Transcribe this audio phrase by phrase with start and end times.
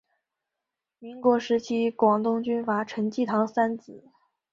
[0.97, 4.09] 民国时期广东军阀陈济棠三子。